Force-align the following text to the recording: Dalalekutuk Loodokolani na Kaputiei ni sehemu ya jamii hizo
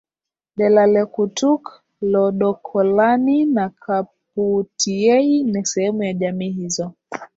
Dalalekutuk 0.57 1.63
Loodokolani 2.11 3.45
na 3.45 3.69
Kaputiei 3.69 5.43
ni 5.43 5.65
sehemu 5.65 6.03
ya 6.03 6.13
jamii 6.13 6.51
hizo 6.51 6.93